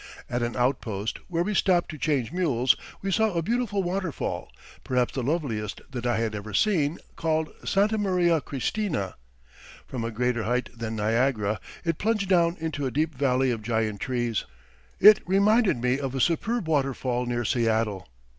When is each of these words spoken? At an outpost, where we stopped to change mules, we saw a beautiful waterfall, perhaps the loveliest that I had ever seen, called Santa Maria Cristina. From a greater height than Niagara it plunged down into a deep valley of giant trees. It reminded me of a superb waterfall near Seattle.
At 0.31 0.41
an 0.41 0.55
outpost, 0.55 1.19
where 1.27 1.43
we 1.43 1.53
stopped 1.53 1.91
to 1.91 1.97
change 1.99 2.31
mules, 2.31 2.75
we 3.03 3.11
saw 3.11 3.35
a 3.35 3.43
beautiful 3.43 3.83
waterfall, 3.83 4.51
perhaps 4.83 5.13
the 5.13 5.21
loveliest 5.21 5.81
that 5.91 6.07
I 6.07 6.17
had 6.17 6.33
ever 6.33 6.55
seen, 6.55 6.97
called 7.15 7.51
Santa 7.63 7.99
Maria 7.99 8.41
Cristina. 8.41 9.13
From 9.85 10.03
a 10.03 10.09
greater 10.09 10.41
height 10.41 10.69
than 10.75 10.95
Niagara 10.95 11.59
it 11.85 11.99
plunged 11.99 12.29
down 12.29 12.57
into 12.59 12.87
a 12.87 12.89
deep 12.89 13.13
valley 13.13 13.51
of 13.51 13.61
giant 13.61 13.99
trees. 14.01 14.45
It 14.99 15.21
reminded 15.27 15.77
me 15.77 15.99
of 15.99 16.15
a 16.15 16.19
superb 16.19 16.67
waterfall 16.67 17.27
near 17.27 17.45
Seattle. 17.45 18.09